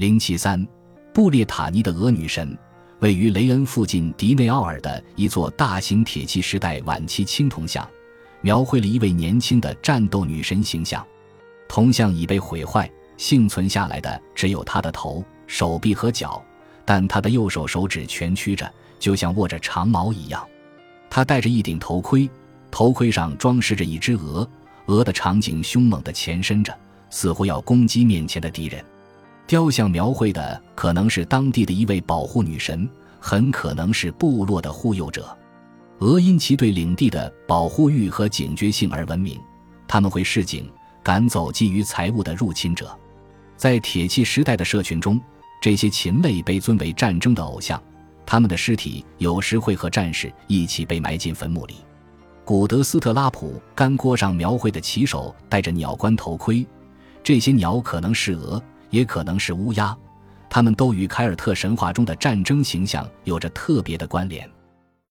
[0.00, 0.66] 零七三，
[1.12, 2.56] 布列塔尼的鹅女神，
[3.00, 7.86] 位于雷恩附近迪内奥尔的一座大型铁器时代晚期青铜像，
[8.40, 11.06] 描绘了一位年轻的战斗女神形象。
[11.68, 16.42] 铜像已被毁坏，幸存下来的只有她的头、手臂和脚，
[16.86, 20.42] 但她的右手手指蜷曲着，就像握着长矛一样。
[21.10, 22.26] 她戴着一顶头盔，
[22.70, 24.48] 头盔上装饰着一只鹅，
[24.86, 26.74] 鹅的长颈凶猛地前伸着，
[27.10, 28.82] 似乎要攻击面前的敌人。
[29.50, 35.36] 雕像描绘的可能是当地的一位保护女神，很可能是部落的护佑者。
[35.98, 39.36] 鹅因其对领地的保护欲和警觉性而闻名，
[39.88, 40.70] 他们会示警。
[41.02, 42.96] 赶走觊觎财物的入侵者，
[43.56, 45.20] 在铁器时代的社群中，
[45.60, 47.82] 这些禽类被尊为战争的偶像，
[48.24, 51.74] 他们的尸体有时会和战士一起被埋进坟墓里。
[52.44, 56.64] 古德斯特拉普干锅上描绘的骑手戴着鸟冠头盔，
[57.20, 59.96] 这些鸟可能是鹅，也可能是乌鸦，
[60.48, 64.48] 它们都与凯尔特神话中的战争形象有着特别的关联。